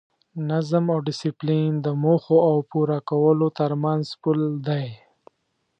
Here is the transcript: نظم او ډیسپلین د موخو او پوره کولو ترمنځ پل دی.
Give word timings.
نظم 0.49 0.85
او 0.93 0.99
ډیسپلین 1.07 1.71
د 1.85 1.87
موخو 2.03 2.37
او 2.49 2.55
پوره 2.69 2.99
کولو 3.09 3.47
ترمنځ 3.59 4.05
پل 4.21 4.39
دی. 4.67 4.87